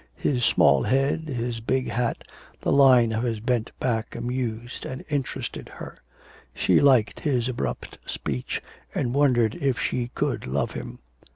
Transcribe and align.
His 0.17 0.43
small 0.43 0.81
head, 0.81 1.27
his 1.29 1.59
big 1.59 1.87
hat, 1.91 2.23
the 2.61 2.71
line 2.71 3.11
of 3.11 3.21
his 3.21 3.39
bent 3.39 3.69
back 3.79 4.15
amused 4.15 4.83
and 4.83 5.05
interested 5.09 5.69
her; 5.75 5.99
she 6.55 6.79
liked 6.81 7.19
his 7.19 7.47
abrupt 7.47 7.99
speech, 8.07 8.63
and 8.95 9.13
wondered 9.13 9.53
if 9.53 9.79
she 9.79 10.07
could 10.15 10.47
love 10.47 10.71
him. 10.71 10.97